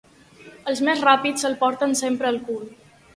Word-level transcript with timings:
Els 0.71 0.79
més 0.87 1.03
ràpids 1.07 1.47
el 1.49 1.57
porten 1.65 1.93
sempre 1.99 2.31
al 2.33 2.41
cul. 2.49 2.65